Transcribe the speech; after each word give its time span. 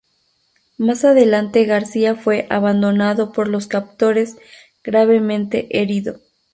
Más 0.79 1.05
adelante 1.05 1.63
García 1.65 2.15
fue 2.15 2.47
abandonado 2.49 3.31
por 3.31 3.47
los 3.47 3.67
captores 3.67 4.37
gravemente 4.83 5.67
herido. 5.79 6.17